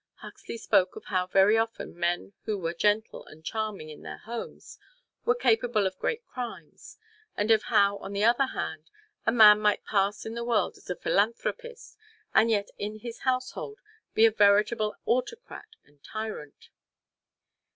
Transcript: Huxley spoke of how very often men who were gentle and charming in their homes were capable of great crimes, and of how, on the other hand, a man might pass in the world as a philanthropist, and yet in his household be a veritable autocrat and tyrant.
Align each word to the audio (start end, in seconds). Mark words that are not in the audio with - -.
Huxley 0.15 0.57
spoke 0.57 0.95
of 0.95 1.05
how 1.09 1.27
very 1.27 1.59
often 1.59 1.95
men 1.95 2.33
who 2.45 2.57
were 2.57 2.73
gentle 2.73 3.23
and 3.27 3.45
charming 3.45 3.91
in 3.91 4.01
their 4.01 4.17
homes 4.17 4.79
were 5.25 5.35
capable 5.35 5.85
of 5.85 5.99
great 5.99 6.25
crimes, 6.25 6.97
and 7.37 7.51
of 7.51 7.65
how, 7.65 7.97
on 7.97 8.11
the 8.11 8.23
other 8.23 8.47
hand, 8.47 8.89
a 9.27 9.31
man 9.31 9.59
might 9.59 9.85
pass 9.85 10.25
in 10.25 10.33
the 10.33 10.43
world 10.43 10.75
as 10.75 10.89
a 10.89 10.95
philanthropist, 10.95 11.99
and 12.33 12.49
yet 12.49 12.69
in 12.79 13.01
his 13.01 13.19
household 13.19 13.77
be 14.15 14.25
a 14.25 14.31
veritable 14.31 14.95
autocrat 15.05 15.67
and 15.85 16.03
tyrant. 16.03 16.69